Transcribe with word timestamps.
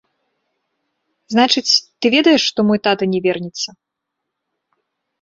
Значыць, 1.33 1.73
ты 1.99 2.05
ведаеш, 2.17 2.41
што 2.55 2.59
мой 2.73 2.79
тата 2.91 3.03
не 3.15 3.19
вернецца. 3.29 3.69